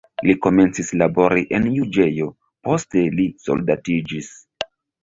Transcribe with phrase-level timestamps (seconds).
[0.27, 2.31] Li komencis labori en juĝejo,
[2.71, 4.35] poste li soldatiĝis.